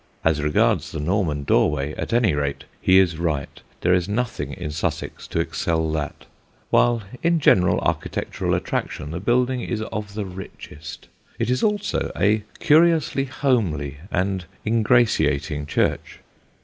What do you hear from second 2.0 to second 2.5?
any